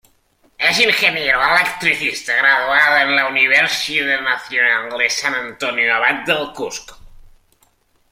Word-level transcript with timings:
Es 0.57 0.79
Ingeniero 0.79 1.39
electricista 1.45 2.33
graduado 2.35 2.97
en 3.07 3.15
la 3.15 3.27
Universidad 3.27 4.19
Nacional 4.21 4.97
de 4.97 5.09
San 5.11 5.35
Antonio 5.35 5.93
Abad 5.93 6.25
del 6.25 6.51
Cusco. 6.55 6.97